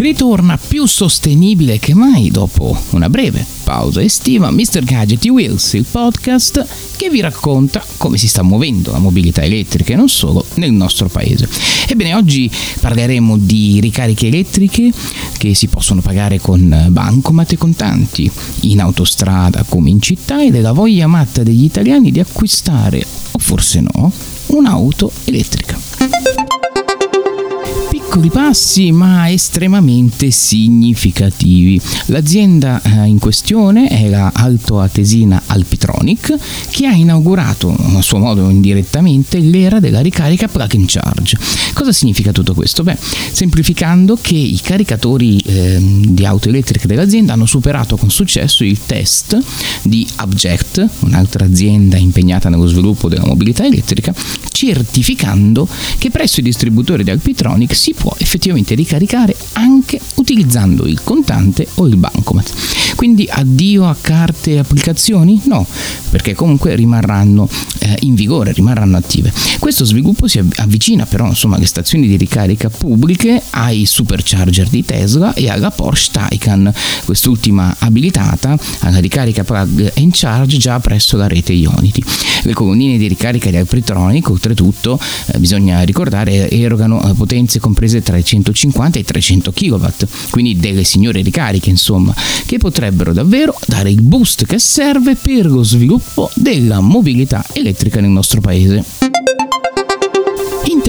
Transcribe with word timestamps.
Ritorna 0.00 0.56
più 0.56 0.86
sostenibile 0.86 1.78
che 1.78 1.92
mai 1.92 2.30
dopo 2.30 2.74
una 2.92 3.10
breve 3.10 3.44
pausa 3.62 4.02
estiva 4.02 4.50
Mr. 4.50 4.82
Gadget 4.82 5.26
Wheels, 5.26 5.74
il 5.74 5.84
podcast 5.84 6.66
che 6.96 7.10
vi 7.10 7.20
racconta 7.20 7.84
come 7.98 8.16
si 8.16 8.26
sta 8.26 8.42
muovendo 8.42 8.92
la 8.92 8.98
mobilità 8.98 9.42
elettrica 9.42 9.92
e 9.92 9.96
non 9.96 10.08
solo 10.08 10.42
nel 10.54 10.72
nostro 10.72 11.08
paese. 11.08 11.46
Ebbene, 11.86 12.14
oggi 12.14 12.50
parleremo 12.80 13.36
di 13.36 13.78
ricariche 13.80 14.28
elettriche 14.28 14.90
che 15.36 15.54
si 15.54 15.68
possono 15.68 16.00
pagare 16.00 16.40
con 16.40 16.86
bancomat 16.88 17.52
e 17.52 17.58
contanti, 17.58 18.30
in 18.60 18.80
autostrada 18.80 19.64
come 19.68 19.90
in 19.90 20.00
città 20.00 20.42
e 20.42 20.50
della 20.50 20.72
voglia 20.72 21.06
matta 21.06 21.42
degli 21.42 21.64
italiani 21.64 22.10
di 22.10 22.20
acquistare, 22.20 23.04
o 23.32 23.38
forse 23.38 23.80
no, 23.80 24.10
un'auto 24.46 25.12
elettrica 25.24 25.89
piccoli 28.10 28.30
passi 28.30 28.90
ma 28.90 29.30
estremamente 29.30 30.32
significativi. 30.32 31.80
L'azienda 32.06 32.82
eh, 32.82 33.06
in 33.06 33.20
questione 33.20 33.86
è 33.86 34.08
la 34.08 34.32
Alto 34.34 34.80
Atesina 34.80 35.42
Alpitronic 35.46 36.36
che 36.70 36.86
ha 36.86 36.92
inaugurato 36.92 37.72
a 37.72 38.02
suo 38.02 38.18
modo 38.18 38.50
indirettamente 38.50 39.38
l'era 39.38 39.78
della 39.78 40.00
ricarica 40.00 40.48
plug 40.48 40.74
and 40.74 40.86
charge. 40.88 41.38
Cosa 41.72 41.92
significa 41.92 42.32
tutto 42.32 42.52
questo? 42.52 42.82
Beh, 42.82 42.96
semplificando 42.98 44.18
che 44.20 44.34
i 44.34 44.58
caricatori 44.60 45.38
eh, 45.38 45.78
di 45.80 46.26
auto 46.26 46.48
elettriche 46.48 46.88
dell'azienda 46.88 47.34
hanno 47.34 47.46
superato 47.46 47.96
con 47.96 48.10
successo 48.10 48.64
il 48.64 48.80
test 48.86 49.38
di 49.82 50.04
Abject, 50.16 50.88
un'altra 51.00 51.44
azienda 51.44 51.96
impegnata 51.96 52.48
nello 52.48 52.66
sviluppo 52.66 53.08
della 53.08 53.24
mobilità 53.24 53.64
elettrica, 53.64 54.12
certificando 54.50 55.68
che 55.98 56.10
presso 56.10 56.40
i 56.40 56.42
distributori 56.42 57.04
di 57.04 57.10
Alpitronic 57.10 57.72
si 57.72 57.94
può 58.00 58.14
effettivamente 58.16 58.74
ricaricare 58.74 59.36
anche 59.52 60.00
utilizzando 60.14 60.86
il 60.86 61.02
contante 61.04 61.68
o 61.74 61.86
il 61.86 61.96
bancomat. 61.96 62.89
Quindi 63.00 63.26
addio 63.30 63.88
a 63.88 63.96
carte 63.98 64.50
e 64.50 64.58
applicazioni? 64.58 65.40
No, 65.44 65.66
perché 66.10 66.34
comunque 66.34 66.74
rimarranno 66.74 67.48
eh, 67.78 67.96
in 68.00 68.14
vigore, 68.14 68.52
rimarranno 68.52 68.98
attive. 68.98 69.32
Questo 69.58 69.86
sviluppo 69.86 70.28
si 70.28 70.38
avvicina 70.56 71.06
però 71.06 71.26
insomma 71.26 71.56
alle 71.56 71.64
stazioni 71.64 72.06
di 72.06 72.18
ricarica 72.18 72.68
pubbliche, 72.68 73.42
ai 73.52 73.86
supercharger 73.86 74.68
di 74.68 74.84
Tesla 74.84 75.32
e 75.32 75.48
alla 75.48 75.70
Porsche 75.70 76.10
Taycan, 76.12 76.70
quest'ultima 77.06 77.74
abilitata 77.78 78.58
alla 78.80 78.98
ricarica 78.98 79.44
plug 79.44 79.92
and 79.96 80.10
charge 80.12 80.58
già 80.58 80.78
presso 80.78 81.16
la 81.16 81.26
rete 81.26 81.54
Ionity. 81.54 82.02
Le 82.42 82.52
colonnine 82.52 82.98
di 82.98 83.08
ricarica 83.08 83.48
di 83.48 83.56
Alpitronic, 83.56 84.28
oltretutto, 84.28 85.00
eh, 85.32 85.38
bisogna 85.38 85.80
ricordare, 85.84 86.50
erogano 86.50 87.02
eh, 87.02 87.14
potenze 87.14 87.60
comprese 87.60 88.02
tra 88.02 88.18
i 88.18 88.24
150 88.24 88.98
e 88.98 89.00
i 89.00 89.04
300 89.04 89.52
kW, 89.52 89.86
quindi 90.28 90.58
delle 90.58 90.84
signore 90.84 91.22
ricariche 91.22 91.70
insomma, 91.70 92.14
che 92.44 92.58
potrebbero 92.58 92.88
davvero 92.90 93.56
dare 93.66 93.90
il 93.90 94.02
boost 94.02 94.44
che 94.44 94.58
serve 94.58 95.14
per 95.14 95.46
lo 95.46 95.62
sviluppo 95.62 96.30
della 96.34 96.80
mobilità 96.80 97.44
elettrica 97.52 98.00
nel 98.00 98.10
nostro 98.10 98.40
paese. 98.40 98.84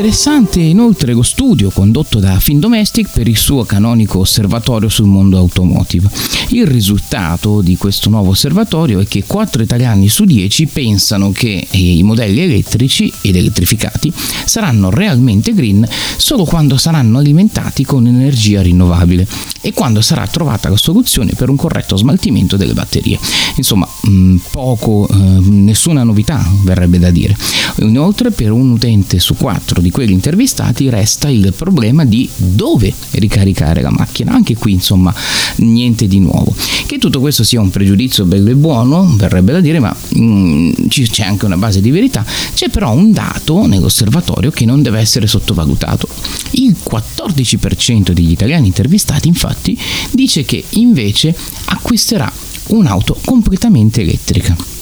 Interessante 0.00 0.60
inoltre 0.60 1.12
lo 1.12 1.20
studio 1.20 1.68
condotto 1.68 2.20
da 2.20 2.40
Findomestic 2.40 3.10
per 3.12 3.28
il 3.28 3.36
suo 3.36 3.64
canonico 3.64 4.20
osservatorio 4.20 4.88
sul 4.88 5.04
mondo 5.04 5.36
automotive. 5.36 6.08
Il 6.48 6.66
risultato 6.66 7.60
di 7.60 7.76
questo 7.76 8.08
nuovo 8.08 8.30
osservatorio 8.30 9.00
è 9.00 9.06
che 9.06 9.24
4 9.26 9.62
italiani 9.62 10.08
su 10.08 10.24
10 10.24 10.66
pensano 10.68 11.32
che 11.32 11.66
i 11.72 12.02
modelli 12.02 12.40
elettrici 12.40 13.12
ed 13.20 13.36
elettrificati 13.36 14.10
saranno 14.46 14.88
realmente 14.88 15.52
green 15.52 15.86
solo 16.16 16.44
quando 16.44 16.78
saranno 16.78 17.18
alimentati 17.18 17.84
con 17.84 18.06
energia 18.06 18.62
rinnovabile 18.62 19.28
e 19.60 19.74
quando 19.74 20.00
sarà 20.00 20.26
trovata 20.26 20.70
la 20.70 20.78
soluzione 20.78 21.32
per 21.34 21.50
un 21.50 21.56
corretto 21.56 21.96
smaltimento 21.96 22.56
delle 22.56 22.72
batterie. 22.72 23.18
Insomma, 23.56 23.86
mm, 24.08 24.36
poco, 24.50 25.06
eh, 25.06 25.14
nessuna 25.14 26.02
novità 26.04 26.42
verrebbe 26.64 26.98
da 26.98 27.10
dire. 27.10 27.36
Inoltre 27.80 28.30
per 28.30 28.50
un 28.50 28.70
utente 28.70 29.18
su 29.18 29.34
4 29.34 29.82
di 29.82 29.89
di 29.90 29.96
quelli 29.96 30.12
intervistati 30.12 30.88
resta 30.88 31.28
il 31.28 31.52
problema 31.54 32.04
di 32.04 32.28
dove 32.36 32.94
ricaricare 33.10 33.82
la 33.82 33.90
macchina. 33.90 34.32
Anche 34.32 34.56
qui, 34.56 34.72
insomma, 34.72 35.12
niente 35.56 36.06
di 36.06 36.20
nuovo. 36.20 36.54
Che 36.86 36.98
tutto 36.98 37.18
questo 37.20 37.42
sia 37.42 37.60
un 37.60 37.70
pregiudizio 37.70 38.24
bello 38.24 38.50
e 38.50 38.54
buono, 38.54 39.12
verrebbe 39.16 39.52
da 39.52 39.60
dire, 39.60 39.80
ma 39.80 39.94
mh, 40.10 40.22
mm, 40.22 40.72
c'è 40.88 41.24
anche 41.24 41.44
una 41.44 41.56
base 41.56 41.80
di 41.80 41.90
verità. 41.90 42.24
C'è 42.54 42.68
però 42.68 42.92
un 42.92 43.12
dato 43.12 43.66
nell'osservatorio 43.66 44.50
che 44.50 44.64
non 44.64 44.80
deve 44.80 45.00
essere 45.00 45.26
sottovalutato. 45.26 46.08
Il 46.52 46.76
14% 46.88 48.12
degli 48.12 48.30
italiani 48.30 48.68
intervistati, 48.68 49.28
infatti, 49.28 49.76
dice 50.12 50.44
che 50.44 50.64
invece 50.70 51.34
acquisterà 51.66 52.32
un'auto 52.68 53.18
completamente 53.24 54.02
elettrica. 54.02 54.79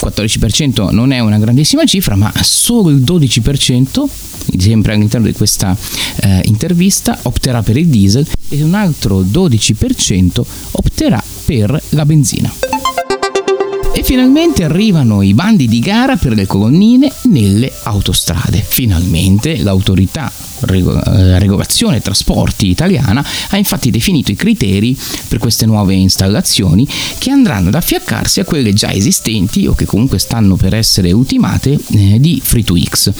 14% 0.00 0.92
non 0.92 1.12
è 1.12 1.20
una 1.20 1.38
grandissima 1.38 1.84
cifra, 1.84 2.16
ma 2.16 2.32
solo 2.42 2.90
il 2.90 2.98
12%, 2.98 4.04
sempre 4.58 4.94
all'interno 4.94 5.26
di 5.26 5.32
questa 5.32 5.76
eh, 6.16 6.42
intervista, 6.44 7.18
opterà 7.22 7.62
per 7.62 7.76
il 7.76 7.88
diesel 7.88 8.26
e 8.48 8.62
un 8.62 8.74
altro 8.74 9.22
12% 9.22 10.42
opterà 10.72 11.22
per 11.44 11.80
la 11.90 12.04
benzina. 12.04 12.75
E 13.96 14.02
finalmente 14.02 14.62
arrivano 14.62 15.22
i 15.22 15.32
bandi 15.32 15.66
di 15.66 15.78
gara 15.78 16.16
per 16.16 16.34
le 16.34 16.44
colonnine 16.44 17.10
nelle 17.22 17.72
autostrade. 17.84 18.62
Finalmente 18.62 19.56
l'autorità 19.56 20.30
eh, 20.68 21.38
regolazione 21.38 22.00
trasporti 22.00 22.68
italiana 22.68 23.24
ha 23.50 23.56
infatti 23.58 23.90
definito 23.90 24.30
i 24.30 24.36
criteri 24.36 24.96
per 25.28 25.38
queste 25.38 25.66
nuove 25.66 25.94
installazioni 25.94 26.86
che 27.18 27.30
andranno 27.30 27.68
ad 27.68 27.74
affiaccarsi 27.74 28.40
a 28.40 28.44
quelle 28.44 28.72
già 28.72 28.90
esistenti 28.90 29.66
o 29.66 29.74
che 29.74 29.84
comunque 29.84 30.18
stanno 30.18 30.56
per 30.56 30.74
essere 30.74 31.12
ultimate 31.12 31.78
eh, 31.90 32.18
di 32.18 32.42
Free2X. 32.44 33.12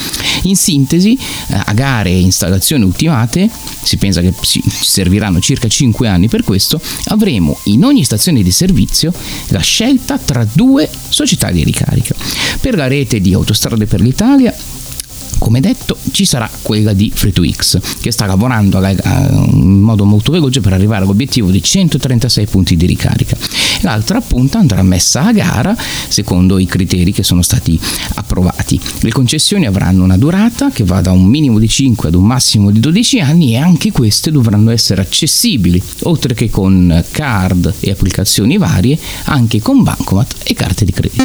In 0.42 0.56
sintesi, 0.56 1.12
eh, 1.14 1.60
a 1.62 1.72
gare 1.74 2.10
e 2.10 2.20
installazioni 2.20 2.84
ultimate, 2.84 3.50
si 3.82 3.96
pensa 3.98 4.20
che 4.20 4.32
ci 4.40 4.62
serviranno 4.66 5.40
circa 5.40 5.68
5 5.68 6.08
anni 6.08 6.28
per 6.28 6.42
questo, 6.42 6.80
avremo 7.06 7.58
in 7.64 7.84
ogni 7.84 8.04
stazione 8.04 8.42
di 8.42 8.50
servizio 8.50 9.12
la 9.48 9.60
scelta 9.60 10.18
tra 10.18 10.46
due 10.66 10.90
società 11.08 11.50
di 11.50 11.62
ricarica. 11.62 12.14
Per 12.60 12.74
la 12.74 12.88
rete 12.88 13.20
di 13.20 13.32
Autostrade 13.32 13.86
per 13.86 14.00
l'Italia 14.00 14.52
come 15.38 15.60
detto, 15.60 15.96
ci 16.12 16.24
sarà 16.24 16.48
quella 16.62 16.92
di 16.92 17.12
Free2X, 17.14 18.00
che 18.00 18.10
sta 18.10 18.26
lavorando 18.26 18.84
in 18.86 19.80
modo 19.80 20.04
molto 20.04 20.32
veloce 20.32 20.60
per 20.60 20.72
arrivare 20.72 21.04
all'obiettivo 21.04 21.50
di 21.50 21.62
136 21.62 22.46
punti 22.46 22.76
di 22.76 22.86
ricarica. 22.86 23.36
L'altra 23.82 24.18
appunto 24.18 24.58
andrà 24.58 24.82
messa 24.82 25.24
a 25.26 25.32
gara 25.32 25.76
secondo 26.08 26.58
i 26.58 26.66
criteri 26.66 27.12
che 27.12 27.22
sono 27.22 27.42
stati 27.42 27.78
approvati. 28.14 28.80
Le 29.00 29.12
concessioni 29.12 29.66
avranno 29.66 30.04
una 30.04 30.16
durata 30.16 30.70
che 30.70 30.84
va 30.84 31.00
da 31.00 31.12
un 31.12 31.24
minimo 31.24 31.58
di 31.58 31.68
5 31.68 32.08
ad 32.08 32.14
un 32.14 32.24
massimo 32.24 32.70
di 32.70 32.80
12 32.80 33.20
anni 33.20 33.52
e 33.52 33.56
anche 33.56 33.92
queste 33.92 34.30
dovranno 34.30 34.70
essere 34.70 35.02
accessibili, 35.02 35.82
oltre 36.02 36.34
che 36.34 36.50
con 36.50 37.04
card 37.10 37.74
e 37.80 37.90
applicazioni 37.90 38.56
varie, 38.56 38.98
anche 39.24 39.60
con 39.60 39.82
bancomat 39.82 40.36
e 40.44 40.54
carte 40.54 40.84
di 40.84 40.92
credito. 40.92 41.24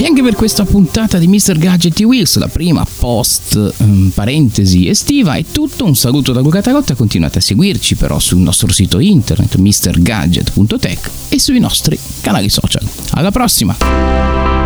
E 0.00 0.06
anche 0.06 0.22
per 0.22 0.34
questa 0.34 0.64
puntata 0.64 1.18
di 1.18 1.28
Mr. 1.28 1.58
Gadget 1.58 2.00
e 2.00 2.04
Wheels, 2.04 2.38
la 2.38 2.48
prima 2.48 2.86
post 2.98 3.74
um, 3.80 4.10
parentesi 4.14 4.88
estiva, 4.88 5.34
è 5.34 5.44
tutto. 5.44 5.84
Un 5.84 5.94
saluto 5.94 6.32
da 6.32 6.40
Luca 6.40 6.62
Tarotta. 6.62 6.94
Continuate 6.94 7.36
a 7.36 7.42
seguirci 7.42 7.96
però 7.96 8.18
sul 8.18 8.38
nostro 8.38 8.72
sito 8.72 8.98
internet 8.98 9.56
mrgadget.tech 9.56 11.10
e 11.28 11.38
sui 11.38 11.58
nostri 11.58 11.98
canali 12.22 12.48
social. 12.48 12.88
Alla 13.10 13.30
prossima! 13.30 14.59